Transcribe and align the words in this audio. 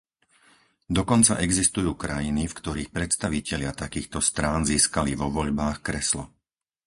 Dokonca 0.97 1.33
existujú 1.47 1.91
krajiny, 2.03 2.43
v 2.49 2.57
ktorých 2.59 2.89
predstavitelia 2.97 3.69
takýchto 3.83 4.17
strán 4.29 4.61
získali 4.71 5.11
vo 5.21 5.27
voľbách 5.37 5.77
kreslo. 5.87 6.23